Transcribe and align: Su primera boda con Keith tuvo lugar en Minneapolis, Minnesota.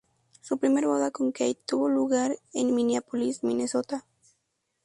Su 0.41 0.57
primera 0.57 0.87
boda 0.87 1.11
con 1.11 1.31
Keith 1.31 1.59
tuvo 1.67 1.87
lugar 1.87 2.35
en 2.53 2.73
Minneapolis, 2.73 3.43
Minnesota. 3.43 4.07